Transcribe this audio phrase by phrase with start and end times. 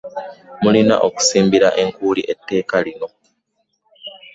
[0.61, 3.07] Mulina okusimbira ekkuuli etteeka lino.